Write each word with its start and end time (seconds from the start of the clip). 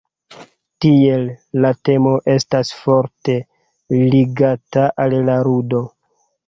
Tiel, 0.85 1.27
la 1.65 1.71
temo 1.89 2.15
estas 2.37 2.73
forte 2.79 3.39
ligata 4.01 4.93
al 5.07 5.19
la 5.31 5.41
ludo. 5.51 5.89